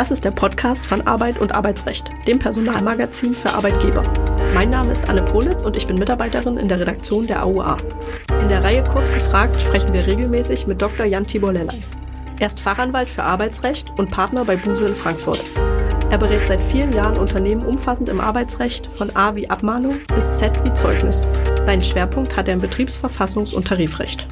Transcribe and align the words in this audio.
Das 0.00 0.10
ist 0.10 0.24
der 0.24 0.30
Podcast 0.30 0.86
von 0.86 1.06
Arbeit 1.06 1.36
und 1.36 1.54
Arbeitsrecht, 1.54 2.08
dem 2.26 2.38
Personalmagazin 2.38 3.34
für 3.34 3.50
Arbeitgeber. 3.50 4.02
Mein 4.54 4.70
Name 4.70 4.92
ist 4.92 5.06
Anne 5.10 5.20
Politz 5.20 5.62
und 5.62 5.76
ich 5.76 5.86
bin 5.86 5.98
Mitarbeiterin 5.98 6.56
in 6.56 6.68
der 6.68 6.80
Redaktion 6.80 7.26
der 7.26 7.44
AUA. 7.44 7.76
In 8.40 8.48
der 8.48 8.64
Reihe 8.64 8.82
Kurz 8.82 9.12
gefragt 9.12 9.60
sprechen 9.60 9.92
wir 9.92 10.06
regelmäßig 10.06 10.66
mit 10.66 10.80
Dr. 10.80 11.04
Jan 11.04 11.26
Tibor 11.26 11.52
Lellay. 11.52 11.82
Er 12.38 12.46
ist 12.46 12.60
Fachanwalt 12.60 13.10
für 13.10 13.24
Arbeitsrecht 13.24 13.92
und 13.98 14.10
Partner 14.10 14.46
bei 14.46 14.56
Buse 14.56 14.86
in 14.86 14.94
Frankfurt. 14.94 15.44
Er 16.08 16.16
berät 16.16 16.48
seit 16.48 16.62
vielen 16.62 16.94
Jahren 16.94 17.18
Unternehmen 17.18 17.66
umfassend 17.66 18.08
im 18.08 18.22
Arbeitsrecht, 18.22 18.86
von 18.86 19.14
A 19.14 19.34
wie 19.34 19.50
Abmahnung 19.50 19.98
bis 20.14 20.34
Z 20.34 20.64
wie 20.64 20.72
Zeugnis. 20.72 21.28
Seinen 21.66 21.84
Schwerpunkt 21.84 22.38
hat 22.38 22.48
er 22.48 22.54
im 22.54 22.62
Betriebsverfassungs- 22.62 23.54
und 23.54 23.66
Tarifrecht. 23.66 24.26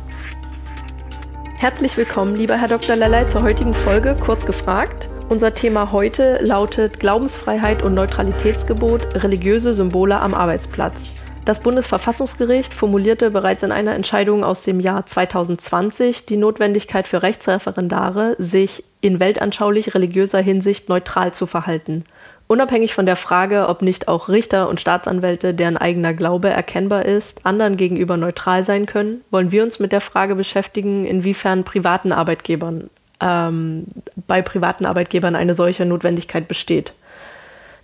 Herzlich 1.59 1.95
willkommen, 1.99 2.37
lieber 2.37 2.57
Herr 2.57 2.69
Dr. 2.69 2.97
Lellay, 2.97 3.27
zur 3.27 3.43
heutigen 3.43 3.75
Folge 3.75 4.17
Kurz 4.19 4.47
gefragt. 4.47 5.11
Unser 5.31 5.53
Thema 5.53 5.93
heute 5.93 6.39
lautet 6.43 7.01
Glaubensfreiheit 7.01 7.83
und 7.83 7.93
Neutralitätsgebot, 7.93 9.15
religiöse 9.15 9.75
Symbole 9.75 10.19
am 10.19 10.33
Arbeitsplatz. 10.33 11.19
Das 11.45 11.61
Bundesverfassungsgericht 11.61 12.73
formulierte 12.73 13.31
bereits 13.31 13.63
in 13.63 13.71
einer 13.71 13.95
Entscheidung 13.95 14.43
aus 14.43 14.63
dem 14.63 14.81
Jahr 14.81 15.05
2020 15.05 16.25
die 16.25 16.39
Notwendigkeit 16.39 17.07
für 17.07 17.23
Rechtsreferendare, 17.23 18.37
sich 18.39 18.85
in 19.03 19.21
weltanschaulich 19.21 19.95
religiöser 19.95 20.41
Hinsicht 20.41 20.89
neutral 20.89 21.35
zu 21.35 21.47
verhalten. 21.47 22.05
Unabhängig 22.47 22.95
von 22.95 23.05
der 23.05 23.17
Frage, 23.17 23.69
ob 23.69 23.83
nicht 23.83 24.09
auch 24.09 24.31
Richter 24.31 24.67
und 24.71 24.81
Staatsanwälte, 24.81 25.53
deren 25.53 25.77
eigener 25.77 26.15
Glaube 26.15 26.49
erkennbar 26.49 27.05
ist, 27.05 27.45
anderen 27.45 27.77
gegenüber 27.77 28.17
neutral 28.17 28.65
sein 28.65 28.87
können, 28.87 29.21
wollen 29.31 29.53
wir 29.53 29.63
uns 29.63 29.79
mit 29.79 29.93
der 29.93 30.01
Frage 30.01 30.37
beschäftigen, 30.37 31.05
inwiefern 31.05 31.65
privaten 31.65 32.13
Arbeitgebern 32.13 32.89
ähm, 33.21 33.87
bei 34.27 34.43
privaten 34.43 34.87
Arbeitgebern 34.87 35.37
eine 35.37 35.55
solche 35.55 35.85
Notwendigkeit 35.85 36.49
besteht. 36.49 36.93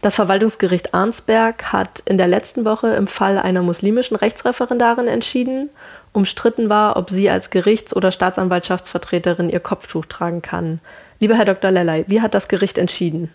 Das 0.03 0.15
Verwaltungsgericht 0.15 0.93
Arnsberg 0.93 1.73
hat 1.73 2.03
in 2.05 2.19
der 2.19 2.27
letzten 2.27 2.65
Woche 2.67 2.89
im 2.89 3.07
Fall 3.07 3.39
einer 3.39 3.63
muslimischen 3.63 4.17
Rechtsreferendarin 4.17 5.09
entschieden. 5.09 5.71
Umstritten 6.13 6.69
war, 6.69 6.97
ob 6.97 7.09
sie 7.09 7.31
als 7.31 7.51
Gerichts- 7.51 7.97
oder 7.97 8.13
Staatsanwaltschaftsvertreterin 8.13 9.49
ihr 9.49 9.61
Kopftuch 9.61 10.05
tragen 10.05 10.43
kann. 10.43 10.81
Lieber 11.21 11.37
Herr 11.37 11.47
Dr. 11.47 11.71
Lellay, 11.71 12.05
wie 12.07 12.21
hat 12.21 12.35
das 12.35 12.49
Gericht 12.49 12.77
entschieden? 12.77 13.31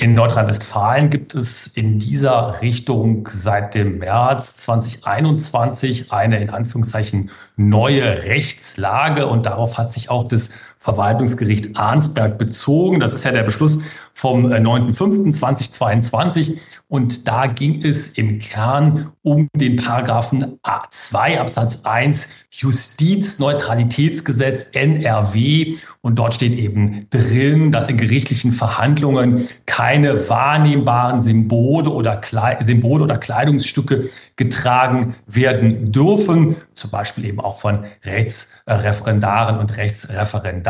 In 0.00 0.14
Nordrhein-Westfalen 0.14 1.10
gibt 1.10 1.34
es 1.34 1.66
in 1.66 1.98
dieser 1.98 2.62
Richtung 2.62 3.28
seit 3.30 3.74
dem 3.74 3.98
März 3.98 4.56
2021 4.56 6.10
eine 6.10 6.40
in 6.40 6.48
Anführungszeichen 6.48 7.28
neue 7.56 8.22
Rechtslage 8.22 9.26
und 9.26 9.44
darauf 9.44 9.76
hat 9.76 9.92
sich 9.92 10.08
auch 10.08 10.26
das 10.26 10.52
Verwaltungsgericht 10.82 11.76
Arnsberg 11.76 12.38
bezogen. 12.38 13.00
Das 13.00 13.12
ist 13.12 13.24
ja 13.24 13.32
der 13.32 13.42
Beschluss 13.42 13.80
vom 14.14 14.46
9.5.2022 14.46 16.52
äh, 16.52 16.56
und 16.88 17.28
da 17.28 17.46
ging 17.46 17.84
es 17.84 18.08
im 18.08 18.38
Kern 18.38 19.12
um 19.22 19.48
den 19.54 19.76
Paragraphen 19.76 20.58
A2 20.62 21.38
Absatz 21.38 21.82
1 21.84 22.46
Justizneutralitätsgesetz 22.50 24.68
NRW 24.72 25.76
und 26.00 26.18
dort 26.18 26.34
steht 26.34 26.56
eben 26.56 27.06
drin, 27.10 27.70
dass 27.72 27.88
in 27.88 27.96
gerichtlichen 27.96 28.52
Verhandlungen 28.52 29.48
keine 29.66 30.28
wahrnehmbaren 30.28 31.22
Symbole 31.22 31.90
oder, 31.90 32.16
Kle 32.16 32.58
Symbole 32.64 33.04
oder 33.04 33.18
Kleidungsstücke 33.18 34.08
getragen 34.36 35.14
werden 35.26 35.92
dürfen, 35.92 36.56
zum 36.74 36.90
Beispiel 36.90 37.26
eben 37.26 37.40
auch 37.40 37.60
von 37.60 37.84
Rechtsreferendaren 38.04 39.58
und 39.58 39.76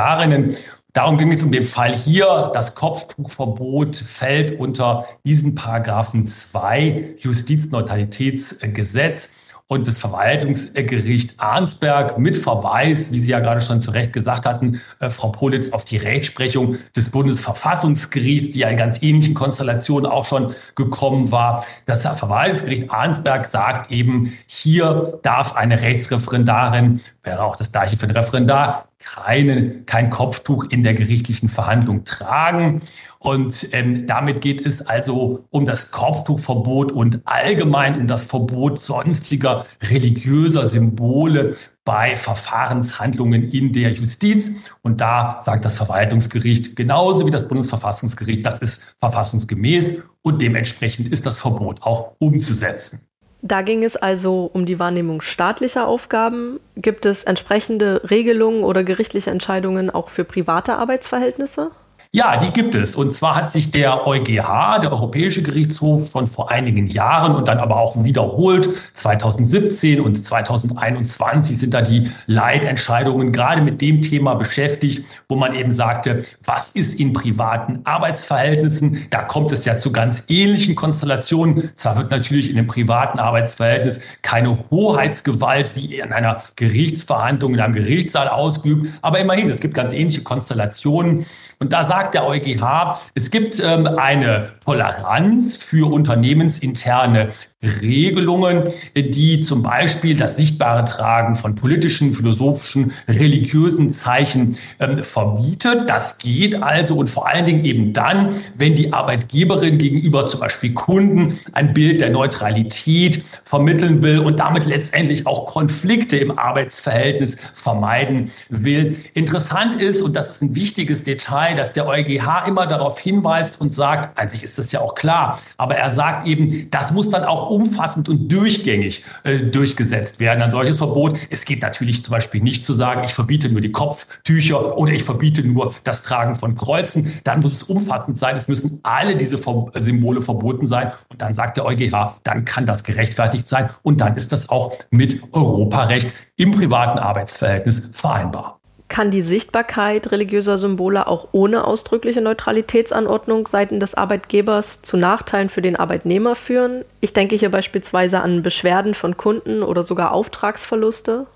Rechtsreferendarinnen. 0.01 0.57
Darum 0.93 1.19
ging 1.19 1.31
es 1.31 1.45
um 1.45 1.53
den 1.53 1.63
Fall 1.65 1.97
hier. 1.97 2.51
Das 2.53 2.75
Kopftuchverbot 2.75 3.95
fällt 3.97 4.59
unter 4.59 5.07
diesen 5.25 5.55
Paragraphen 5.55 6.27
2 6.27 7.15
Justizneutralitätsgesetz 7.19 9.35
und 9.71 9.87
das 9.87 10.01
Verwaltungsgericht 10.01 11.35
Arnsberg 11.39 12.19
mit 12.19 12.37
Verweis, 12.37 13.13
wie 13.13 13.21
Sie 13.21 13.31
ja 13.31 13.39
gerade 13.39 13.61
schon 13.61 13.81
zu 13.81 13.93
Recht 13.93 14.13
gesagt 14.13 14.45
hatten, 14.45 14.81
äh, 14.99 15.11
Frau 15.11 15.29
Politz, 15.29 15.71
auf 15.71 15.85
die 15.85 15.97
Rechtsprechung 15.97 16.79
des 16.97 17.13
Bundesverfassungsgerichts, 17.13 18.51
die 18.51 18.61
ja 18.61 18.69
in 18.69 18.77
ganz 18.77 19.01
ähnlichen 19.01 19.35
Konstellationen 19.35 20.11
auch 20.11 20.25
schon 20.25 20.57
gekommen 20.75 21.31
war. 21.31 21.65
Das 21.87 22.03
Verwaltungsgericht 22.03 22.91
Arnsberg 22.91 23.47
sagt 23.47 23.93
eben, 23.93 24.33
hier 24.49 25.21
darf 25.23 25.55
eine 25.55 25.81
Rechtsreferendarin, 25.81 27.01
wäre 27.23 27.45
auch 27.45 27.55
das 27.55 27.71
gleiche 27.71 27.97
für 27.97 28.09
ein 28.09 28.11
Referendar, 28.11 28.89
keine, 28.99 29.83
kein 29.87 30.11
Kopftuch 30.11 30.65
in 30.65 30.83
der 30.83 30.95
gerichtlichen 30.95 31.49
Verhandlung 31.49 32.05
tragen. 32.05 32.83
Und 33.23 33.69
ähm, 33.73 34.07
damit 34.07 34.41
geht 34.41 34.65
es 34.65 34.87
also 34.87 35.45
um 35.51 35.67
das 35.67 35.91
Kopftuchverbot 35.91 36.91
und 36.91 37.21
allgemein 37.27 38.01
um 38.01 38.07
das 38.07 38.25
Verbot 38.25 38.81
sonstiger 38.81 39.67
religiöser 39.83 40.65
Symbole 40.65 41.55
bei 41.85 42.17
Verfahrenshandlungen 42.17 43.45
in 43.45 43.75
der 43.75 43.93
Justiz. 43.93 44.73
Und 44.81 45.03
da 45.03 45.39
sagt 45.43 45.67
das 45.67 45.77
Verwaltungsgericht 45.77 46.77
genauso 46.77 47.27
wie 47.27 47.31
das 47.31 47.47
Bundesverfassungsgericht, 47.47 48.45
das 48.47 48.61
ist 48.61 48.97
verfassungsgemäß 49.01 50.03
und 50.23 50.41
dementsprechend 50.41 51.09
ist 51.09 51.27
das 51.27 51.41
Verbot 51.41 51.83
auch 51.83 52.13
umzusetzen. 52.21 53.03
Da 53.43 53.61
ging 53.61 53.85
es 53.85 53.97
also 53.97 54.51
um 54.51 54.65
die 54.65 54.79
Wahrnehmung 54.79 55.21
staatlicher 55.21 55.87
Aufgaben. 55.87 56.59
Gibt 56.77 57.05
es 57.05 57.25
entsprechende 57.25 58.01
Regelungen 58.11 58.65
oder 58.65 58.83
gerichtliche 58.83 59.31
Entscheidungen 59.31 59.91
auch 59.91 60.09
für 60.09 60.25
private 60.25 60.77
Arbeitsverhältnisse? 60.77 61.71
Ja, 62.13 62.37
die 62.37 62.51
gibt 62.51 62.75
es. 62.75 62.97
Und 62.97 63.15
zwar 63.15 63.37
hat 63.37 63.53
sich 63.53 63.71
der 63.71 64.05
EuGH, 64.05 64.81
der 64.81 64.91
Europäische 64.91 65.45
Gerichtshof, 65.45 66.11
schon 66.11 66.27
vor 66.27 66.51
einigen 66.51 66.89
Jahren 66.89 67.37
und 67.37 67.47
dann 67.47 67.59
aber 67.59 67.77
auch 67.77 68.03
wiederholt, 68.03 68.69
2017 68.95 70.01
und 70.01 70.17
2021 70.17 71.57
sind 71.57 71.73
da 71.73 71.83
die 71.83 72.11
Leitentscheidungen 72.27 73.31
gerade 73.31 73.63
mit 73.63 73.81
dem 73.81 74.03
Thema 74.03 74.35
beschäftigt, 74.35 75.05
wo 75.29 75.37
man 75.37 75.55
eben 75.55 75.73
sagte, 75.73 76.25
was 76.43 76.71
ist 76.71 76.99
in 76.99 77.13
privaten 77.13 77.83
Arbeitsverhältnissen? 77.85 79.07
Da 79.11 79.23
kommt 79.23 79.53
es 79.53 79.65
ja 79.65 79.77
zu 79.77 79.93
ganz 79.93 80.25
ähnlichen 80.27 80.75
Konstellationen. 80.75 81.71
Zwar 81.77 81.97
wird 81.97 82.11
natürlich 82.11 82.51
in 82.51 82.59
einem 82.59 82.67
privaten 82.67 83.21
Arbeitsverhältnis 83.21 84.01
keine 84.23 84.59
Hoheitsgewalt 84.73 85.77
wie 85.77 86.01
in 86.01 86.13
einer 86.13 86.43
Gerichtsverhandlung 86.57 87.55
in 87.55 87.61
einem 87.61 87.75
Gerichtssaal 87.75 88.27
ausgeübt, 88.27 88.95
aber 89.01 89.21
immerhin, 89.21 89.49
es 89.49 89.61
gibt 89.61 89.75
ganz 89.75 89.93
ähnliche 89.93 90.25
Konstellationen. 90.25 91.25
Und 91.61 91.73
da 91.73 91.85
sagt 91.85 92.00
der 92.09 92.27
EuGH, 92.27 93.01
es 93.15 93.31
gibt 93.31 93.61
ähm, 93.61 93.87
eine 93.87 94.49
Toleranz 94.65 95.57
für 95.57 95.91
unternehmensinterne 95.93 97.29
Regelungen, 97.63 98.65
die 98.97 99.43
zum 99.43 99.63
Beispiel 99.63 100.17
das 100.17 100.39
sichtbare 100.39 100.83
Tragen 100.87 101.35
von 101.35 101.55
politischen, 101.55 102.15
philosophischen, 102.15 102.93
religiösen 103.07 103.91
Zeichen 103.91 104.57
ähm, 104.79 105.05
verbietet. 105.05 105.91
Das 105.91 106.17
geht 106.17 106.63
also 106.63 106.97
und 106.97 107.09
vor 107.09 107.29
allen 107.29 107.45
Dingen 107.45 107.63
eben 107.67 107.93
dann, 107.93 108.31
wenn 108.57 108.75
die 108.75 108.95
Arbeitgeberin 108.95 109.77
gegenüber 109.77 110.27
zum 110.27 110.41
Beispiel 110.41 110.73
Kunden 110.73 111.39
ein 111.53 111.75
Bild 111.75 112.01
der 112.01 112.09
Neutralität 112.09 113.23
vermitteln 113.45 114.03
will 114.03 114.21
und 114.21 114.41
damit 114.41 114.65
letztendlich 114.65 115.27
auch 115.27 115.45
Konflikte 115.45 116.17
im 116.17 116.39
Arbeitsverhältnis 116.39 117.37
vermeiden 117.53 118.31
will. 118.49 118.97
Interessant 119.13 119.75
ist, 119.75 120.01
und 120.01 120.17
das 120.17 120.31
ist 120.31 120.43
ein 120.43 120.55
wichtiges 120.55 121.03
Detail, 121.05 121.57
dass 121.57 121.75
der 121.75 121.87
EuGH 121.87 122.47
immer 122.47 122.67
darauf 122.67 122.99
hinweist 122.99 123.61
und 123.61 123.71
sagt, 123.71 124.19
an 124.19 124.31
sich 124.31 124.45
ist 124.45 124.59
das 124.59 124.73
ja 124.73 124.81
auch 124.81 124.95
klar, 124.95 125.39
aber 125.59 125.75
er 125.75 125.91
sagt 125.91 126.27
eben, 126.27 126.69
das 126.71 126.93
muss 126.93 127.11
dann 127.11 127.25
auch 127.25 127.50
umfassend 127.51 128.09
und 128.09 128.31
durchgängig 128.31 129.05
äh, 129.25 129.39
durchgesetzt 129.39 130.21
werden, 130.21 130.43
ein 130.43 130.51
solches 130.51 130.79
Verbot. 130.79 131.19
Es 131.31 131.45
geht 131.45 131.63
natürlich 131.63 132.05
zum 132.05 132.13
Beispiel 132.13 132.43
nicht 132.43 132.65
zu 132.65 132.73
sagen, 132.73 133.05
ich 133.05 133.13
verbiete 133.13 133.49
nur 133.49 133.61
die 133.61 133.73
Kopftücher 133.73 134.77
oder 134.79 134.93
ich 134.93 135.03
verbiete 135.03 135.47
nur 135.47 135.75
das 135.85 136.03
Tragen 136.03 136.35
von 136.35 136.55
Kreuzen. 136.55 137.13
Dann 137.25 137.41
muss 137.41 137.53
es 137.53 137.63
umfassend 137.65 138.17
sein. 138.17 138.37
Es 138.37 138.49
müssen 138.49 138.81
alle 138.83 139.17
diese 139.17 139.39
Ver 139.39 139.71
Symbole 139.75 140.21
verboten 140.21 140.67
sein. 140.67 140.93
Und 141.09 141.21
dann 141.23 141.35
sagt 141.35 141.57
der 141.57 141.67
EuGH, 141.67 142.17
dann 142.23 142.45
kann 142.45 142.67
das 142.67 142.85
gerechtfertigt 142.85 143.49
sein. 143.49 143.71
Und 143.83 144.01
dann 144.01 144.17
ist 144.17 144.33
das 144.33 144.49
auch 144.49 144.77
mit 144.91 145.23
Europarecht 145.33 146.15
im 146.37 146.53
privaten 146.53 146.99
Arbeitsverhältnis 146.99 147.91
vereinbar. 147.93 148.60
Kann 148.91 149.13
die 149.13 149.23
Sichtbarkeit 149.23 150.11
religiöser 150.11 150.59
Symbole 150.59 151.07
auch 151.07 151.29
ohne 151.31 151.65
ausdrückliche 151.65 152.21
Neutralitätsanordnung 152.21 153.47
seitens 153.47 153.79
des 153.79 153.95
Arbeitgebers 153.95 154.83
zu 154.83 154.97
Nachteilen 154.97 155.49
für 155.49 155.63
den 155.63 155.77
Arbeitnehmer 155.77 156.35
führen? 156.35 156.85
Ich 157.01 157.13
denke 157.13 157.37
hier 157.37 157.53
beispielsweise 157.53 158.21
an 158.21 158.43
Beschwerden 158.43 158.95
von 158.95 159.17
Kunden 159.17 159.63
oder 159.63 159.85
sogar 159.85 160.11
Auftragsverluste. 160.11 161.27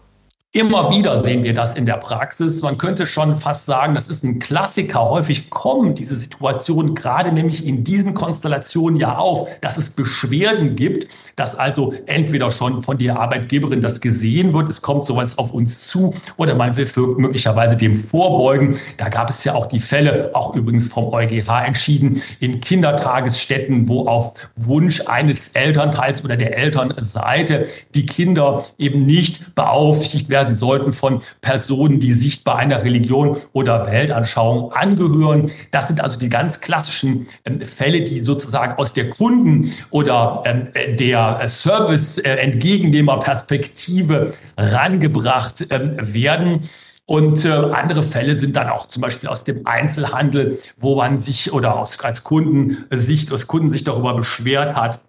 Immer 0.56 0.88
wieder 0.88 1.18
sehen 1.18 1.42
wir 1.42 1.52
das 1.52 1.74
in 1.74 1.84
der 1.84 1.96
Praxis. 1.96 2.62
Man 2.62 2.78
könnte 2.78 3.08
schon 3.08 3.34
fast 3.34 3.66
sagen, 3.66 3.96
das 3.96 4.06
ist 4.06 4.22
ein 4.22 4.38
Klassiker. 4.38 5.10
Häufig 5.10 5.50
kommen 5.50 5.96
diese 5.96 6.14
Situationen 6.14 6.94
gerade 6.94 7.32
nämlich 7.32 7.66
in 7.66 7.82
diesen 7.82 8.14
Konstellationen 8.14 9.00
ja 9.00 9.18
auf, 9.18 9.48
dass 9.60 9.78
es 9.78 9.90
Beschwerden 9.90 10.76
gibt, 10.76 11.08
dass 11.34 11.56
also 11.56 11.92
entweder 12.06 12.52
schon 12.52 12.84
von 12.84 12.98
der 12.98 13.18
Arbeitgeberin 13.18 13.80
das 13.80 14.00
gesehen 14.00 14.52
wird, 14.54 14.68
es 14.68 14.80
kommt 14.80 15.06
sowas 15.06 15.38
auf 15.38 15.52
uns 15.52 15.88
zu 15.88 16.14
oder 16.36 16.54
man 16.54 16.76
will 16.76 16.86
möglicherweise 17.16 17.76
dem 17.76 18.04
vorbeugen. 18.04 18.78
Da 18.96 19.08
gab 19.08 19.30
es 19.30 19.42
ja 19.42 19.56
auch 19.56 19.66
die 19.66 19.80
Fälle, 19.80 20.30
auch 20.34 20.54
übrigens 20.54 20.86
vom 20.86 21.12
EuGH 21.12 21.48
entschieden, 21.66 22.22
in 22.38 22.60
Kindertagesstätten, 22.60 23.88
wo 23.88 24.06
auf 24.06 24.34
Wunsch 24.54 25.00
eines 25.06 25.48
Elternteils 25.48 26.24
oder 26.24 26.36
der 26.36 26.56
Elternseite 26.56 27.66
die 27.96 28.06
Kinder 28.06 28.62
eben 28.78 29.04
nicht 29.04 29.56
beaufsichtigt 29.56 30.28
werden 30.28 30.44
werden 30.44 30.55
sollten 30.55 30.93
von 30.93 31.23
Personen, 31.41 31.99
die 32.00 32.12
sichtbar 32.12 32.56
einer 32.56 32.85
Religion 32.85 33.38
oder 33.52 33.91
Weltanschauung 33.91 34.73
angehören. 34.73 35.50
Das 35.70 35.88
sind 35.88 36.02
also 36.02 36.19
die 36.19 36.29
ganz 36.29 36.61
klassischen 36.61 37.29
ähm, 37.44 37.62
Fälle, 37.62 38.02
die 38.02 38.19
sozusagen 38.19 38.75
aus 38.75 38.93
der 38.93 39.08
Kunden- 39.11 39.73
oder 39.91 40.43
ähm, 40.44 40.69
der 40.96 41.49
Service-Entgegennehmerperspektive 41.49 44.35
rangebracht 44.56 45.67
ähm, 45.70 45.96
werden. 46.12 46.61
Und 47.06 47.44
äh, 47.44 47.50
andere 47.50 48.02
Fälle 48.02 48.35
sind 48.37 48.56
dann 48.56 48.69
auch 48.69 48.87
zum 48.87 49.02
Beispiel 49.02 49.29
aus 49.29 49.44
dem 49.44 49.64
Einzelhandel, 49.67 50.58
wo 50.79 50.97
man 50.97 51.19
sich 51.19 51.52
oder 51.52 51.76
aus, 51.76 52.00
als 52.00 52.25
Kundensicht, 52.25 53.31
aus 53.32 53.47
Kundensicht 53.47 53.87
darüber 53.87 54.14
beschwert 54.14 54.75
hat, 54.75 55.00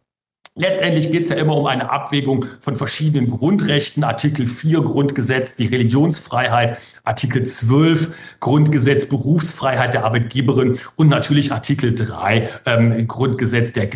Letztendlich 0.58 1.12
geht 1.12 1.24
es 1.24 1.30
ja 1.30 1.36
immer 1.36 1.58
um 1.58 1.66
eine 1.66 1.90
Abwägung 1.90 2.46
von 2.62 2.78
verschiedenen 2.78 3.30
Grundrechten. 3.30 4.06
Artikel 4.06 4.48
4 4.48 4.84
Grundgesetz, 4.84 5.56
die 5.56 5.66
Religionsfreiheit, 5.66 6.80
Artikel 7.04 7.46
12 7.46 8.38
Grundgesetz, 8.40 9.06
Berufsfreiheit 9.06 9.94
der 9.94 10.06
Arbeitgeberin 10.06 10.80
und 10.96 11.10
natürlich 11.10 11.52
Artikel 11.52 11.94
3 11.94 12.50
ähm, 12.68 13.06
Grundgesetz 13.06 13.74
der 13.74 13.88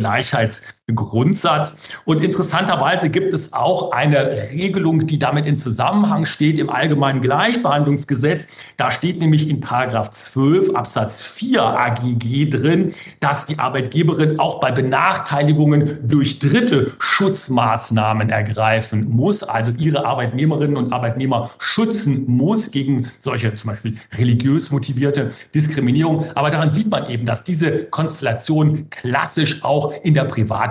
Gleichheitsgrundsatz. 0.90 1.76
Und 2.06 2.24
interessanterweise 2.24 3.10
gibt 3.10 3.34
es 3.34 3.54
auch 3.54 3.92
eine 3.92 4.50
Regelung, 4.52 5.06
die 5.06 5.20
damit 5.20 5.46
in 5.46 5.58
Zusammenhang 5.58 6.26
steht 6.26 6.60
im 6.60 6.70
Allgemeinen 6.70 7.22
Gleichbehandlungsgesetz. 7.22 8.48
Da 8.78 8.92
steht 8.92 9.20
nämlich 9.20 9.50
in 9.50 9.60
Paragraph 9.60 10.10
12 10.10 10.76
Absatz 10.76 11.22
4 11.24 11.64
AGG 11.64 12.50
drin, 12.50 12.94
dass 13.20 13.46
die 13.46 13.60
Arbeitgeberin 13.60 14.40
auch 14.40 14.60
bei 14.60 14.72
Benachteiligungen 14.72 16.00
durch 16.08 16.40
Dritte 16.40 16.92
Schutzmaßnahmen 17.00 18.30
ergreifen 18.30 19.10
muss, 19.10 19.44
also 19.44 19.72
ihre 19.78 20.06
Arbeitnehmerinnen 20.06 20.78
und 20.78 20.94
Arbeitnehmer 20.94 21.50
schützen 21.60 22.26
muss 22.28 22.72
gegen 22.72 23.10
solche 23.20 23.54
zum 23.56 23.72
Beispiel 23.72 23.98
religiös 24.18 24.72
motivierte 24.72 25.32
Diskriminierung. 25.54 26.26
Aber 26.36 26.50
daran 26.50 26.74
sieht 26.74 26.90
man 26.90 27.10
eben, 27.10 27.26
dass 27.26 27.44
diese 27.44 27.86
Konstellationen 27.86 28.90
klassisch 28.90 29.64
auch 29.64 29.94
in 30.04 30.14
der 30.14 30.26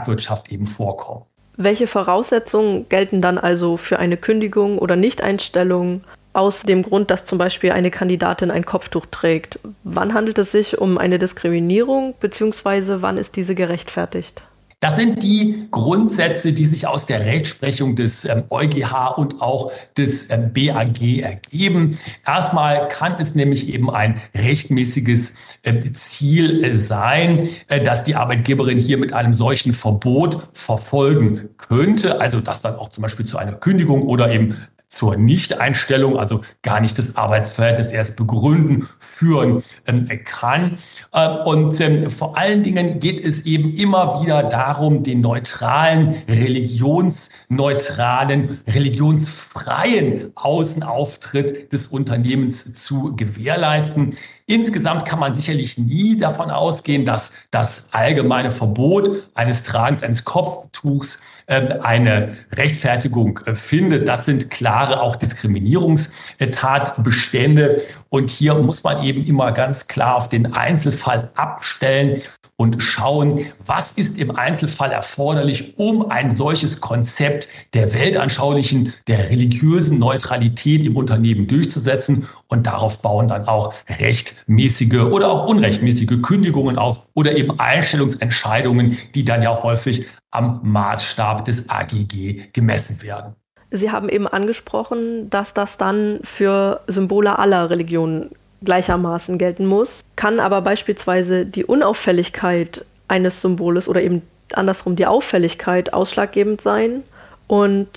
Privatwirtschaft 0.08 0.50
eben 0.50 0.66
vorkommen. 0.66 1.24
Welche 1.56 1.86
Voraussetzungen 1.86 2.88
gelten 2.88 3.20
dann 3.20 3.36
also 3.36 3.76
für 3.76 3.98
eine 3.98 4.16
Kündigung 4.16 4.78
oder 4.78 4.96
Nichteinstellung 4.96 6.02
aus 6.32 6.62
dem 6.62 6.82
Grund, 6.82 7.10
dass 7.10 7.24
zum 7.24 7.36
Beispiel 7.38 7.72
eine 7.72 7.90
Kandidatin 7.90 8.50
ein 8.50 8.64
Kopftuch 8.64 9.06
trägt? 9.06 9.58
Wann 9.82 10.14
handelt 10.14 10.38
es 10.38 10.52
sich 10.52 10.78
um 10.78 10.98
eine 10.98 11.18
Diskriminierung 11.18 12.14
bzw. 12.20 13.02
wann 13.02 13.18
ist 13.18 13.34
diese 13.34 13.54
gerechtfertigt? 13.54 14.40
Das 14.80 14.94
sind 14.94 15.24
die 15.24 15.66
Grundsätze, 15.72 16.52
die 16.52 16.64
sich 16.64 16.86
aus 16.86 17.04
der 17.04 17.26
Rechtsprechung 17.26 17.96
des 17.96 18.24
ähm, 18.24 18.44
EuGH 18.48 19.16
und 19.16 19.40
auch 19.40 19.72
des 19.96 20.30
ähm, 20.30 20.52
BAG 20.52 21.02
ergeben. 21.20 21.98
Erstmal 22.24 22.86
kann 22.86 23.16
es 23.18 23.34
nämlich 23.34 23.68
eben 23.68 23.90
ein 23.90 24.20
rechtmäßiges 24.36 25.34
äh, 25.64 25.80
Ziel 25.92 26.62
äh, 26.62 26.74
sein, 26.74 27.48
äh, 27.66 27.82
dass 27.82 28.04
die 28.04 28.14
Arbeitgeberin 28.14 28.78
hier 28.78 28.98
mit 28.98 29.12
einem 29.12 29.32
solchen 29.32 29.74
Verbot 29.74 30.48
verfolgen 30.52 31.48
könnte. 31.56 32.20
Also 32.20 32.40
dass 32.40 32.62
dann 32.62 32.76
auch 32.76 32.90
zum 32.90 33.02
Beispiel 33.02 33.26
zu 33.26 33.36
einer 33.36 33.54
Kündigung 33.54 34.02
oder 34.02 34.30
eben 34.30 34.54
zur 34.88 35.16
Nichteinstellung, 35.16 36.18
also 36.18 36.40
gar 36.62 36.80
nicht 36.80 36.98
das 36.98 37.14
Arbeitsverhältnis 37.16 37.92
erst 37.92 38.16
begründen, 38.16 38.88
führen 38.98 39.62
ähm, 39.86 40.08
kann. 40.24 40.78
Äh, 41.12 41.28
und 41.44 41.78
ähm, 41.80 42.10
vor 42.10 42.36
allen 42.38 42.62
Dingen 42.62 42.98
geht 42.98 43.20
es 43.20 43.44
eben 43.44 43.74
immer 43.74 44.22
wieder 44.22 44.42
darum, 44.42 45.02
den 45.02 45.20
neutralen, 45.20 46.14
religionsneutralen, 46.26 48.62
religionsfreien 48.66 50.32
Außenauftritt 50.34 51.70
des 51.72 51.88
Unternehmens 51.88 52.72
zu 52.72 53.14
gewährleisten. 53.14 54.16
Insgesamt 54.50 55.04
kann 55.04 55.18
man 55.18 55.34
sicherlich 55.34 55.76
nie 55.76 56.16
davon 56.16 56.50
ausgehen, 56.50 57.04
dass 57.04 57.34
das 57.50 57.90
allgemeine 57.92 58.50
Verbot 58.50 59.10
eines 59.34 59.62
Tragens 59.62 60.02
eines 60.02 60.24
Kopftuchs 60.24 61.20
äh, 61.44 61.80
eine 61.82 62.34
Rechtfertigung 62.54 63.40
äh, 63.44 63.54
findet. 63.54 64.08
Das 64.08 64.24
sind 64.24 64.48
klare 64.48 65.02
auch 65.02 65.16
Diskriminierungstatbestände. 65.16 67.76
Und 68.08 68.30
hier 68.30 68.54
muss 68.54 68.84
man 68.84 69.04
eben 69.04 69.22
immer 69.26 69.52
ganz 69.52 69.86
klar 69.86 70.16
auf 70.16 70.30
den 70.30 70.54
Einzelfall 70.54 71.30
abstellen 71.34 72.22
und 72.60 72.82
schauen, 72.82 73.46
was 73.64 73.92
ist 73.92 74.18
im 74.18 74.34
Einzelfall 74.34 74.90
erforderlich, 74.90 75.78
um 75.78 76.10
ein 76.10 76.32
solches 76.32 76.80
Konzept 76.80 77.48
der 77.72 77.94
weltanschaulichen, 77.94 78.92
der 79.06 79.30
religiösen 79.30 80.00
Neutralität 80.00 80.82
im 80.82 80.96
Unternehmen 80.96 81.46
durchzusetzen. 81.46 82.26
Und 82.48 82.66
darauf 82.66 83.00
bauen 83.00 83.28
dann 83.28 83.46
auch 83.46 83.74
rechtmäßige 83.88 85.02
oder 85.02 85.30
auch 85.30 85.46
unrechtmäßige 85.46 86.20
Kündigungen 86.20 86.78
auf 86.78 87.06
oder 87.14 87.36
eben 87.36 87.60
Einstellungsentscheidungen, 87.60 88.98
die 89.14 89.24
dann 89.24 89.42
ja 89.42 89.62
häufig 89.62 90.06
am 90.32 90.60
Maßstab 90.64 91.44
des 91.44 91.70
AGG 91.70 92.48
gemessen 92.52 93.02
werden. 93.02 93.36
Sie 93.70 93.92
haben 93.92 94.08
eben 94.08 94.26
angesprochen, 94.26 95.30
dass 95.30 95.54
das 95.54 95.76
dann 95.76 96.18
für 96.24 96.80
Symbole 96.88 97.38
aller 97.38 97.70
Religionen 97.70 98.30
gleichermaßen 98.64 99.38
gelten 99.38 99.66
muss, 99.66 100.02
kann 100.16 100.40
aber 100.40 100.60
beispielsweise 100.62 101.46
die 101.46 101.64
Unauffälligkeit 101.64 102.84
eines 103.06 103.40
Symboles 103.40 103.88
oder 103.88 104.02
eben 104.02 104.22
andersrum 104.52 104.96
die 104.96 105.06
Auffälligkeit 105.06 105.92
ausschlaggebend 105.92 106.60
sein 106.60 107.02
und 107.46 107.88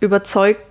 überzeugt 0.00 0.62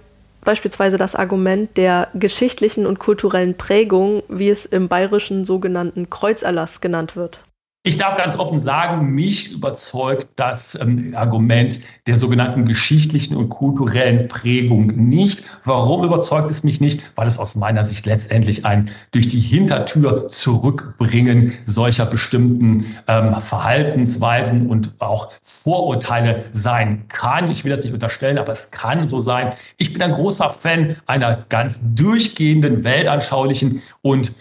beispielsweise 0.44 0.98
das 0.98 1.16
Argument 1.16 1.76
der 1.78 2.08
geschichtlichen 2.14 2.86
und 2.86 3.00
kulturellen 3.00 3.56
Prägung, 3.56 4.24
wie 4.30 4.50
es 4.50 4.66
im 4.66 4.88
bayerischen 4.88 5.46
sogenannten 5.46 6.10
Kreuzerlass 6.10 6.82
genannt 6.82 7.16
wird. 7.16 7.40
Ich 7.82 7.98
darf 7.98 8.18
ganz 8.18 8.38
offen 8.38 8.60
sagen, 8.60 9.12
mich 9.12 9.54
überzeugt 9.54 10.28
das 10.36 10.78
ähm, 10.82 11.14
Argument 11.16 11.80
der 12.08 12.18
sogenannten 12.18 12.66
geschichtlichen 12.66 13.38
und 13.38 13.48
kulturellen 13.48 14.28
Prägung 14.28 14.88
nicht. 15.08 15.46
Warum 15.64 16.04
überzeugt 16.04 16.52
es 16.52 16.66
mich 16.66 16.82
nicht? 16.82 17.02
Weil 17.16 17.26
es 17.26 17.40
aus 17.40 17.56
meiner 17.56 17.86
Sicht 17.86 18.06
letztendlich 18.06 18.66
ein 18.66 18.90
durch 19.12 19.30
die 19.30 19.40
Hintertür 19.40 20.28
zurückbringen 20.28 21.54
solcher 21.66 22.06
bestimmten 22.06 22.86
ähm, 23.08 23.34
Verhaltensweisen 23.40 24.68
und 24.68 24.92
auch 25.00 25.32
Vorurteile 25.42 26.44
sein 26.52 27.06
kann. 27.08 27.50
Ich 27.50 27.64
will 27.64 27.72
das 27.72 27.86
nicht 27.86 27.94
unterstellen, 27.94 28.40
aber 28.40 28.52
es 28.52 28.72
kann 28.72 29.08
so 29.08 29.20
sein. 29.20 29.54
Ich 29.78 29.94
bin 29.94 30.02
ein 30.02 30.12
großer 30.12 30.50
Fan 30.50 30.98
einer 31.06 31.46
ganz 31.48 31.80
durchgehenden 31.82 32.84
weltanschaulichen 32.84 33.82
und, 34.02 34.34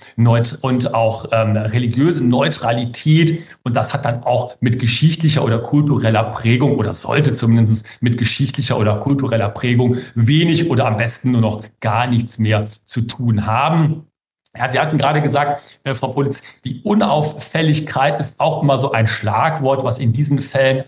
und 0.62 0.92
auch 0.92 1.26
ähm, 1.30 1.56
religiösen 1.56 2.28
Neutralität 2.28 3.27
geht. 3.28 3.46
Und 3.62 3.74
das 3.74 3.94
hat 3.94 4.04
dann 4.04 4.24
auch 4.24 4.56
mit 4.60 4.78
geschichtlicher 4.78 5.44
oder 5.44 5.58
kultureller 5.58 6.24
Prägung 6.24 6.76
oder 6.76 6.94
sollte 6.94 7.32
zumindest 7.32 7.86
mit 8.00 8.18
geschichtlicher 8.18 8.78
oder 8.78 8.96
kultureller 8.96 9.48
Prägung 9.48 9.96
wenig 10.14 10.70
oder 10.70 10.86
am 10.86 10.96
besten 10.96 11.32
nur 11.32 11.40
noch 11.40 11.64
gar 11.80 12.06
nichts 12.06 12.38
mehr 12.38 12.68
zu 12.86 13.02
tun 13.02 13.46
haben. 13.46 14.08
Ja, 14.56 14.70
Sie 14.70 14.78
hatten 14.80 14.98
gerade 14.98 15.20
gesagt, 15.20 15.78
äh, 15.84 15.94
Frau 15.94 16.08
Politz, 16.08 16.42
die 16.64 16.80
Unauffälligkeit 16.82 18.18
ist 18.18 18.40
auch 18.40 18.62
immer 18.62 18.78
so 18.78 18.92
ein 18.92 19.06
Schlagwort, 19.06 19.84
was 19.84 19.98
in 19.98 20.12
diesen 20.12 20.40
Fällen 20.40 20.84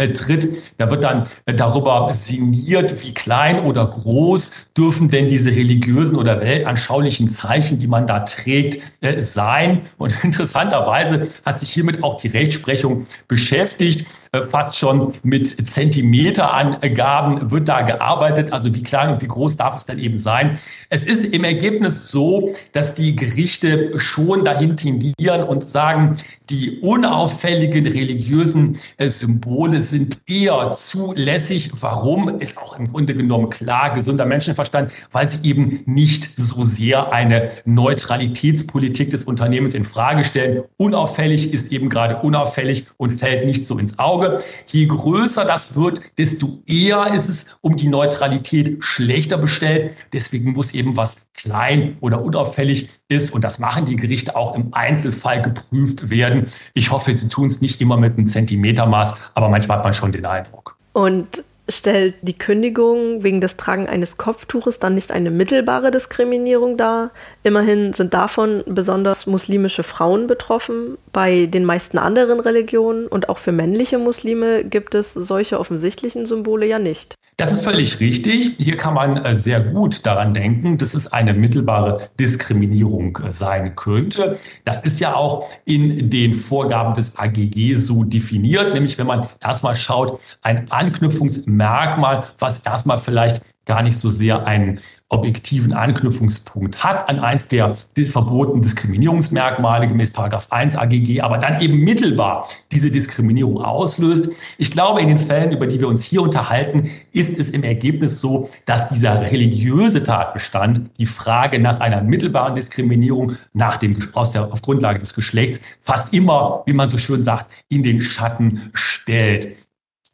auftritt. 0.00 0.72
Da 0.78 0.90
wird 0.90 1.04
dann 1.04 1.24
äh, 1.46 1.54
darüber 1.54 2.12
sinniert, 2.12 3.04
wie 3.04 3.14
klein 3.14 3.60
oder 3.60 3.86
groß 3.86 4.52
dürfen 4.76 5.08
denn 5.08 5.28
diese 5.28 5.50
religiösen 5.50 6.16
oder 6.16 6.40
weltanschaulichen 6.40 7.28
Zeichen, 7.28 7.78
die 7.78 7.86
man 7.86 8.06
da 8.06 8.20
trägt, 8.20 8.80
äh, 9.00 9.20
sein. 9.20 9.82
Und 9.98 10.14
interessanterweise 10.24 11.28
hat 11.44 11.58
sich 11.58 11.70
hiermit 11.70 12.02
auch 12.02 12.16
die 12.16 12.28
Rechtsprechung 12.28 13.06
beschäftigt. 13.28 14.06
äh, 14.32 14.42
fast 14.42 14.76
schon 14.76 15.14
mit 15.22 15.48
Zentimeterangaben 15.48 17.50
wird 17.50 17.68
da 17.68 17.82
gearbeitet. 17.82 18.52
Also 18.52 18.74
wie 18.74 18.82
klein 18.82 19.12
und 19.12 19.22
wie 19.22 19.26
groß 19.26 19.56
darf 19.56 19.76
es 19.76 19.86
denn 19.86 19.98
eben 19.98 20.18
sein? 20.18 20.58
Es 20.88 21.04
ist 21.04 21.24
im 21.24 21.44
Ergebnis 21.44 22.08
so, 22.08 22.52
dass 22.72 22.94
die 22.94 23.16
Gerichte 23.16 23.98
schon 23.98 24.44
dahin 24.44 24.76
tendieren 24.76 25.42
und 25.42 25.68
sagen, 25.68 26.16
die 26.48 26.80
unauffälligen 26.80 27.86
religiösen 27.86 28.78
äh, 28.96 29.08
Symbole 29.08 29.82
sind 29.90 30.18
eher 30.26 30.72
zulässig. 30.72 31.72
Warum? 31.80 32.38
Ist 32.38 32.58
auch 32.58 32.78
im 32.78 32.90
Grunde 32.90 33.14
genommen 33.14 33.50
klar, 33.50 33.92
gesunder 33.92 34.26
Menschenverstand, 34.26 34.92
weil 35.12 35.28
sie 35.28 35.48
eben 35.48 35.82
nicht 35.86 36.38
so 36.38 36.62
sehr 36.62 37.12
eine 37.12 37.50
Neutralitätspolitik 37.64 39.10
des 39.10 39.24
Unternehmens 39.24 39.74
in 39.74 39.84
Frage 39.84 40.24
stellen. 40.24 40.62
Unauffällig 40.76 41.52
ist 41.52 41.72
eben 41.72 41.88
gerade 41.88 42.16
unauffällig 42.22 42.86
und 42.96 43.18
fällt 43.18 43.46
nicht 43.46 43.66
so 43.66 43.78
ins 43.78 43.98
Auge. 43.98 44.40
Je 44.66 44.86
größer 44.86 45.44
das 45.44 45.74
wird, 45.74 46.00
desto 46.18 46.62
eher 46.66 47.12
ist 47.14 47.28
es 47.28 47.46
um 47.60 47.76
die 47.76 47.88
Neutralität 47.88 48.82
schlechter 48.84 49.38
bestellt. 49.38 49.92
Deswegen 50.12 50.52
muss 50.52 50.72
eben 50.72 50.96
was 50.96 51.29
klein 51.42 51.96
oder 52.00 52.22
unauffällig 52.22 52.88
ist, 53.08 53.32
und 53.34 53.44
das 53.44 53.58
machen 53.58 53.84
die 53.86 53.96
Gerichte 53.96 54.36
auch 54.36 54.54
im 54.54 54.68
Einzelfall 54.72 55.42
geprüft 55.42 56.10
werden. 56.10 56.46
Ich 56.74 56.90
hoffe, 56.90 57.16
sie 57.16 57.28
tun 57.28 57.48
es 57.48 57.60
nicht 57.60 57.80
immer 57.80 57.96
mit 57.96 58.16
einem 58.16 58.26
Zentimetermaß, 58.26 59.32
aber 59.34 59.48
manchmal 59.48 59.78
hat 59.78 59.84
man 59.84 59.94
schon 59.94 60.12
den 60.12 60.26
Eindruck. 60.26 60.76
Und 60.92 61.44
stellt 61.68 62.14
die 62.22 62.36
Kündigung 62.36 63.22
wegen 63.22 63.40
des 63.40 63.56
Tragen 63.56 63.88
eines 63.88 64.16
Kopftuches 64.16 64.80
dann 64.80 64.94
nicht 64.94 65.12
eine 65.12 65.30
mittelbare 65.30 65.90
Diskriminierung 65.90 66.76
dar? 66.76 67.10
Immerhin 67.42 67.92
sind 67.92 68.12
davon 68.12 68.62
besonders 68.66 69.26
muslimische 69.26 69.82
Frauen 69.82 70.26
betroffen. 70.26 70.98
Bei 71.12 71.46
den 71.46 71.64
meisten 71.64 71.98
anderen 71.98 72.40
Religionen 72.40 73.06
und 73.06 73.28
auch 73.28 73.38
für 73.38 73.52
männliche 73.52 73.98
Muslime 73.98 74.64
gibt 74.64 74.94
es 74.94 75.14
solche 75.14 75.60
offensichtlichen 75.60 76.26
Symbole 76.26 76.66
ja 76.66 76.78
nicht. 76.78 77.14
Das 77.40 77.52
ist 77.52 77.64
völlig 77.64 78.00
richtig. 78.00 78.52
Hier 78.58 78.76
kann 78.76 78.92
man 78.92 79.16
äh, 79.16 79.34
sehr 79.34 79.62
gut 79.62 80.04
daran 80.04 80.34
denken, 80.34 80.76
dass 80.76 80.92
es 80.92 81.10
eine 81.10 81.32
mittelbare 81.32 82.10
Diskriminierung 82.20 83.16
äh, 83.16 83.32
sein 83.32 83.74
könnte. 83.76 84.38
Das 84.66 84.82
ist 84.82 85.00
ja 85.00 85.14
auch 85.14 85.48
in 85.64 86.10
den 86.10 86.34
Vorgaben 86.34 86.92
des 86.92 87.18
AGG 87.18 87.76
so 87.76 88.04
definiert, 88.04 88.74
nämlich 88.74 88.98
wenn 88.98 89.06
man 89.06 89.26
erstmal 89.40 89.74
schaut, 89.74 90.20
ein 90.42 90.70
Anknüpfungsmerkmal, 90.70 92.24
was 92.38 92.58
erstmal 92.58 92.98
vielleicht 92.98 93.40
gar 93.70 93.84
nicht 93.84 93.96
so 93.96 94.10
sehr 94.10 94.48
einen 94.48 94.80
objektiven 95.10 95.72
Anknüpfungspunkt 95.72 96.82
hat 96.82 97.08
an 97.08 97.20
eins 97.20 97.46
der 97.46 97.76
verbotenen 97.94 98.62
Diskriminierungsmerkmale 98.62 99.86
gemäß 99.86 100.12
1 100.16 100.74
AGG, 100.74 101.20
aber 101.20 101.38
dann 101.38 101.60
eben 101.60 101.78
mittelbar 101.78 102.48
diese 102.72 102.90
Diskriminierung 102.90 103.62
auslöst. 103.62 104.30
Ich 104.58 104.72
glaube, 104.72 105.02
in 105.02 105.06
den 105.06 105.18
Fällen, 105.18 105.52
über 105.52 105.68
die 105.68 105.78
wir 105.78 105.86
uns 105.86 106.02
hier 106.02 106.20
unterhalten, 106.20 106.90
ist 107.12 107.38
es 107.38 107.50
im 107.50 107.62
Ergebnis 107.62 108.20
so, 108.20 108.50
dass 108.64 108.88
dieser 108.88 109.20
religiöse 109.20 110.02
Tatbestand 110.02 110.90
die 110.98 111.06
Frage 111.06 111.60
nach 111.60 111.78
einer 111.78 112.02
mittelbaren 112.02 112.56
Diskriminierung 112.56 113.36
nach 113.52 113.76
dem, 113.76 113.98
aus 114.14 114.32
der, 114.32 114.52
auf 114.52 114.62
Grundlage 114.62 114.98
des 114.98 115.14
Geschlechts 115.14 115.60
fast 115.84 116.12
immer, 116.12 116.64
wie 116.66 116.72
man 116.72 116.88
so 116.88 116.98
schön 116.98 117.22
sagt, 117.22 117.46
in 117.68 117.84
den 117.84 118.02
Schatten 118.02 118.70
stellt. 118.74 119.56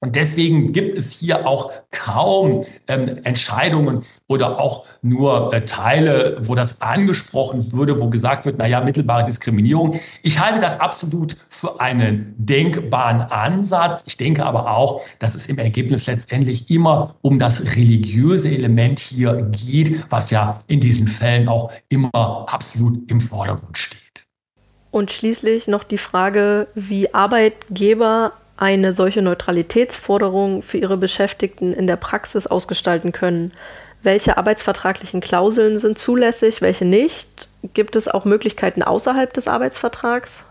Und 0.01 0.15
deswegen 0.15 0.73
gibt 0.73 0.99
es 0.99 1.13
hier 1.13 1.47
auch 1.47 1.73
kaum 1.91 2.65
ähm, 2.87 3.19
Entscheidungen 3.25 4.05
oder 4.29 4.61
auch 4.61 4.85
nur 5.01 5.53
äh, 5.55 5.65
Teile, 5.65 6.37
wo 6.43 6.55
das 6.55 6.83
angesprochen 6.83 7.73
würde, 7.73 7.99
wo 7.99 8.11
gesagt 8.11 8.45
wird, 8.45 8.59
naja, 8.59 8.83
mittelbare 8.83 9.25
Diskriminierung. 9.25 9.99
Ich 10.23 10.39
halte 10.39 10.61
das 10.61 10.81
absolut 10.81 11.39
für 11.49 11.81
einen 11.81 12.35
denkbaren 12.37 13.23
Ansatz. 13.23 14.05
Ich 14.07 14.19
denke 14.19 14.45
aber 14.45 14.77
auch, 14.77 15.01
dass 15.19 15.35
es 15.35 15.49
im 15.49 15.59
Ergebnis 15.59 16.07
letztendlich 16.07 16.71
immer 16.71 17.17
um 17.23 17.39
das 17.39 17.75
religiöse 17.75 18.51
Element 18.51 18.99
hier 18.99 19.51
geht, 19.51 20.05
was 20.11 20.31
ja 20.31 20.61
in 20.67 20.81
diesen 20.81 21.09
Fällen 21.09 21.49
auch 21.49 21.73
immer 21.89 22.11
absolut 22.13 23.11
im 23.11 23.23
Vordergrund 23.23 23.79
steht. 23.79 24.27
Und 24.91 25.11
schließlich 25.11 25.69
noch 25.69 25.85
die 25.85 25.99
Frage, 25.99 26.69
wie 26.75 27.15
Arbeitgeber 27.15 28.33
eine 28.57 28.93
solche 28.93 29.23
Neutralitätsforderung 29.23 30.63
für 30.63 30.79
ihre 30.79 30.97
Beschäftigten 30.97 31.73
in 31.73 31.87
der 31.87 31.97
Praxis 31.97 32.47
ausgestalten 32.47 33.13
können. 33.13 33.53
Welche 34.03 34.37
arbeitsvertraglichen 34.37 35.21
Klauseln 35.21 35.79
sind 35.79 35.99
zulässig, 35.99 36.63
welche 36.63 36.85
nicht? 36.85 37.49
Gibt 37.75 37.97
es 37.97 38.09
auch 38.09 38.25
Möglichkeiten 38.25 38.83
außerhalb 38.83 39.33
des 39.33 39.49
Arbeitsvertrags? 39.49 40.45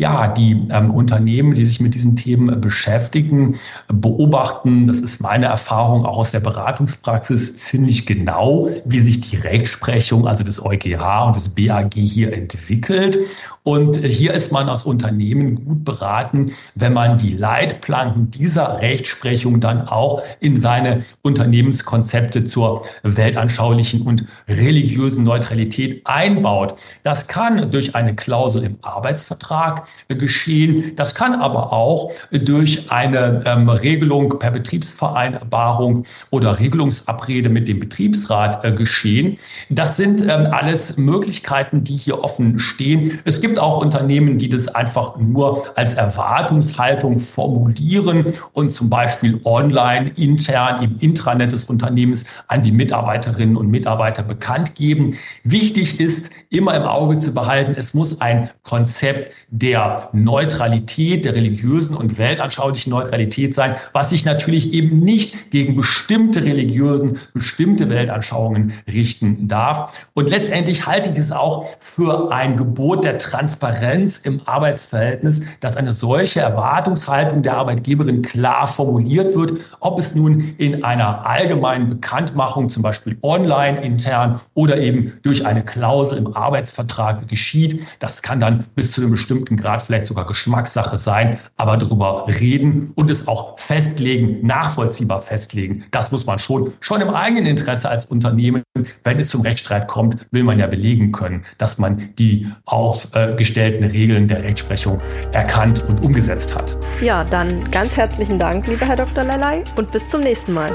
Ja, 0.00 0.28
die 0.28 0.52
ähm, 0.70 0.92
Unternehmen, 0.92 1.54
die 1.54 1.64
sich 1.64 1.80
mit 1.80 1.92
diesen 1.92 2.14
Themen 2.14 2.60
beschäftigen, 2.60 3.56
beobachten, 3.88 4.86
das 4.86 5.00
ist 5.00 5.20
meine 5.20 5.46
Erfahrung 5.46 6.06
auch 6.06 6.18
aus 6.18 6.30
der 6.30 6.38
Beratungspraxis, 6.38 7.56
ziemlich 7.56 8.06
genau, 8.06 8.68
wie 8.84 9.00
sich 9.00 9.20
die 9.22 9.34
Rechtsprechung, 9.34 10.28
also 10.28 10.44
des 10.44 10.64
EuGH 10.64 11.26
und 11.26 11.34
des 11.34 11.48
BAG 11.48 11.94
hier 11.94 12.32
entwickelt. 12.32 13.18
Und 13.64 13.96
hier 13.96 14.34
ist 14.34 14.52
man 14.52 14.68
als 14.68 14.84
Unternehmen 14.84 15.56
gut 15.56 15.84
beraten, 15.84 16.52
wenn 16.76 16.92
man 16.92 17.18
die 17.18 17.34
Leitplanken 17.34 18.30
dieser 18.30 18.80
Rechtsprechung 18.80 19.58
dann 19.58 19.88
auch 19.88 20.22
in 20.38 20.60
seine 20.60 21.02
Unternehmenskonzepte 21.22 22.44
zur 22.44 22.84
weltanschaulichen 23.02 24.02
und 24.02 24.26
religiösen 24.48 25.24
Neutralität 25.24 26.02
einbaut. 26.06 26.76
Das 27.02 27.26
kann 27.26 27.72
durch 27.72 27.96
eine 27.96 28.14
Klausel 28.14 28.62
im 28.62 28.78
Arbeitsvertrag 28.80 29.87
geschehen. 30.08 30.92
Das 30.96 31.14
kann 31.14 31.34
aber 31.34 31.72
auch 31.72 32.10
durch 32.30 32.90
eine 32.90 33.42
ähm, 33.44 33.68
Regelung 33.68 34.38
per 34.38 34.50
Betriebsvereinbarung 34.50 36.04
oder 36.30 36.58
Regelungsabrede 36.58 37.48
mit 37.50 37.68
dem 37.68 37.80
Betriebsrat 37.80 38.64
äh, 38.64 38.72
geschehen. 38.72 39.38
Das 39.68 39.96
sind 39.96 40.22
ähm, 40.22 40.48
alles 40.50 40.96
Möglichkeiten, 40.96 41.84
die 41.84 41.96
hier 41.96 42.24
offen 42.24 42.58
stehen. 42.58 43.18
Es 43.24 43.40
gibt 43.40 43.58
auch 43.58 43.78
Unternehmen, 43.78 44.38
die 44.38 44.48
das 44.48 44.68
einfach 44.68 45.16
nur 45.18 45.64
als 45.76 45.94
Erwartungshaltung 45.94 47.20
formulieren 47.20 48.32
und 48.52 48.72
zum 48.72 48.88
Beispiel 48.88 49.40
online, 49.44 50.10
intern 50.16 50.82
im 50.82 50.98
Intranet 50.98 51.52
des 51.52 51.66
Unternehmens 51.66 52.24
an 52.46 52.62
die 52.62 52.72
Mitarbeiterinnen 52.72 53.56
und 53.56 53.68
Mitarbeiter 53.68 54.22
bekannt 54.22 54.74
geben. 54.74 55.14
Wichtig 55.44 56.00
ist, 56.00 56.30
immer 56.50 56.74
im 56.74 56.84
Auge 56.84 57.18
zu 57.18 57.34
behalten, 57.34 57.74
es 57.76 57.94
muss 57.94 58.20
ein 58.20 58.50
Konzept 58.62 59.32
der 59.50 59.77
der 59.78 60.08
Neutralität, 60.12 61.24
der 61.24 61.34
religiösen 61.34 61.96
und 61.96 62.18
weltanschaulichen 62.18 62.90
Neutralität 62.90 63.54
sein, 63.54 63.76
was 63.92 64.10
sich 64.10 64.24
natürlich 64.24 64.72
eben 64.72 64.98
nicht 65.00 65.50
gegen 65.50 65.76
bestimmte 65.76 66.44
Religiösen, 66.44 67.18
bestimmte 67.32 67.88
Weltanschauungen 67.88 68.72
richten 68.92 69.46
darf. 69.46 70.06
Und 70.14 70.30
letztendlich 70.30 70.86
halte 70.86 71.10
ich 71.10 71.18
es 71.18 71.32
auch 71.32 71.66
für 71.80 72.32
ein 72.32 72.56
Gebot 72.56 73.04
der 73.04 73.18
Transparenz 73.18 74.18
im 74.18 74.40
Arbeitsverhältnis, 74.44 75.42
dass 75.60 75.76
eine 75.76 75.92
solche 75.92 76.40
Erwartungshaltung 76.40 77.42
der 77.42 77.56
Arbeitgeberin 77.56 78.22
klar 78.22 78.66
formuliert 78.66 79.36
wird, 79.36 79.52
ob 79.80 79.98
es 79.98 80.14
nun 80.14 80.54
in 80.58 80.82
einer 80.82 81.26
allgemeinen 81.26 81.88
Bekanntmachung, 81.88 82.68
zum 82.68 82.82
Beispiel 82.82 83.16
online 83.22 83.80
intern 83.82 84.40
oder 84.54 84.78
eben 84.78 85.12
durch 85.22 85.46
eine 85.46 85.64
Klausel 85.64 86.18
im 86.18 86.34
Arbeitsvertrag 86.34 87.28
geschieht. 87.28 87.96
Das 88.00 88.22
kann 88.22 88.40
dann 88.40 88.64
bis 88.74 88.92
zu 88.92 89.02
einem 89.02 89.12
bestimmten 89.12 89.56
Grad 89.56 89.67
Grad 89.68 89.82
vielleicht 89.82 90.06
sogar 90.06 90.26
Geschmackssache 90.26 90.96
sein, 90.96 91.38
aber 91.58 91.76
darüber 91.76 92.24
reden 92.26 92.92
und 92.94 93.10
es 93.10 93.28
auch 93.28 93.58
festlegen, 93.58 94.46
nachvollziehbar 94.46 95.20
festlegen, 95.20 95.84
das 95.90 96.10
muss 96.10 96.24
man 96.24 96.38
schon, 96.38 96.72
schon 96.80 97.02
im 97.02 97.10
eigenen 97.10 97.44
Interesse 97.44 97.90
als 97.90 98.06
Unternehmen, 98.06 98.62
wenn 99.04 99.20
es 99.20 99.28
zum 99.28 99.42
Rechtsstreit 99.42 99.86
kommt, 99.86 100.26
will 100.30 100.42
man 100.42 100.58
ja 100.58 100.66
belegen 100.66 101.12
können, 101.12 101.44
dass 101.58 101.76
man 101.76 102.14
die 102.18 102.46
aufgestellten 102.64 103.84
Regeln 103.84 104.26
der 104.26 104.42
Rechtsprechung 104.42 105.02
erkannt 105.32 105.84
und 105.86 106.02
umgesetzt 106.02 106.56
hat. 106.56 106.78
Ja, 107.02 107.24
dann 107.24 107.70
ganz 107.70 107.94
herzlichen 107.98 108.38
Dank, 108.38 108.66
lieber 108.66 108.86
Herr 108.86 108.96
Dr. 108.96 109.24
Lalai, 109.24 109.64
und 109.76 109.92
bis 109.92 110.08
zum 110.08 110.22
nächsten 110.22 110.54
Mal. 110.54 110.70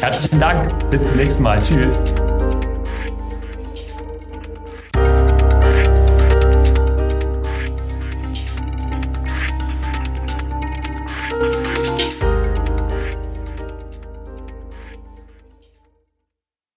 Herzlichen 0.00 0.38
Dank, 0.38 0.90
bis 0.90 1.06
zum 1.06 1.16
nächsten 1.16 1.42
Mal. 1.42 1.62
Tschüss. 1.62 2.02